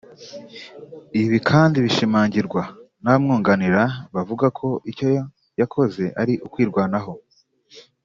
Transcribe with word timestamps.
Ibi 1.21 1.37
kandi 1.49 1.77
bishimangirwa 1.85 2.61
n'abamwunganira 3.01 3.81
bavuga 4.15 4.45
ko 4.57 4.67
icyo 4.91 5.07
yakoze 5.59 6.03
ari 6.21 6.33
ukwirwanaho 6.45 7.13